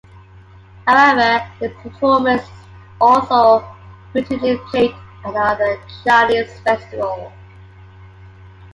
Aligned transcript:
However 0.87 1.47
the 1.59 1.69
performance 1.83 2.41
is 2.41 2.65
also 2.99 3.63
routinely 4.15 4.59
played 4.71 4.95
at 5.23 5.35
other 5.35 5.79
Chinese 6.03 6.59
festivals. 6.61 7.31